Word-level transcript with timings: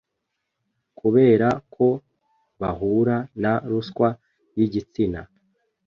kubera 0.99 1.47
ko 1.73 1.87
bahura 2.59 3.17
na 3.41 3.53
ruswa 3.69 4.09
y’igitsina 4.57 5.21